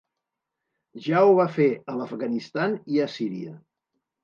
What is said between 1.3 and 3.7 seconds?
va fer a l’Afganistan i a Síria.